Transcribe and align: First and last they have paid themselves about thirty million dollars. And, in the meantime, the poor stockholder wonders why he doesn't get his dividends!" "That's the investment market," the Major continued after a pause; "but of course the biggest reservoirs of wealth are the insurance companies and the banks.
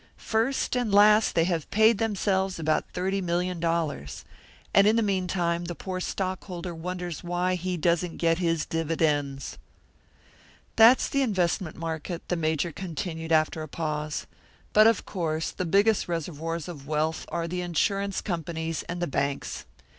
First 0.17 0.75
and 0.75 0.91
last 0.91 1.35
they 1.35 1.43
have 1.43 1.69
paid 1.69 1.99
themselves 1.99 2.57
about 2.57 2.89
thirty 2.91 3.21
million 3.21 3.59
dollars. 3.59 4.25
And, 4.73 4.87
in 4.87 4.95
the 4.95 5.03
meantime, 5.03 5.65
the 5.65 5.75
poor 5.75 5.99
stockholder 5.99 6.73
wonders 6.73 7.23
why 7.23 7.53
he 7.53 7.77
doesn't 7.77 8.17
get 8.17 8.39
his 8.39 8.65
dividends!" 8.65 9.59
"That's 10.75 11.07
the 11.07 11.21
investment 11.21 11.75
market," 11.77 12.29
the 12.29 12.35
Major 12.35 12.71
continued 12.71 13.31
after 13.31 13.61
a 13.61 13.67
pause; 13.67 14.25
"but 14.73 14.87
of 14.87 15.05
course 15.05 15.51
the 15.51 15.65
biggest 15.65 16.07
reservoirs 16.07 16.67
of 16.67 16.87
wealth 16.87 17.27
are 17.31 17.47
the 17.47 17.61
insurance 17.61 18.21
companies 18.21 18.81
and 18.89 19.03
the 19.03 19.05
banks. 19.05 19.65